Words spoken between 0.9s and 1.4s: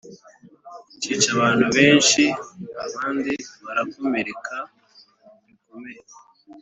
byica